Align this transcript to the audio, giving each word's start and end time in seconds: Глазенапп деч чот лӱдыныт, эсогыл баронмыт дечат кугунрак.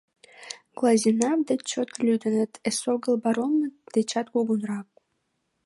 Глазенапп 0.77 1.41
деч 1.49 1.61
чот 1.69 1.89
лӱдыныт, 2.05 2.51
эсогыл 2.69 3.15
баронмыт 3.23 3.73
дечат 3.93 4.27
кугунрак. 4.33 4.87